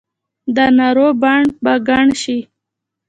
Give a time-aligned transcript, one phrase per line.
[0.55, 2.37] دا نارو بڼ به ګڼ شي